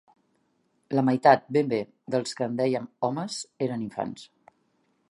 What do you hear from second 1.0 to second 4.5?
meitat, ben bé, dels qui en dèiem «homes» eren infants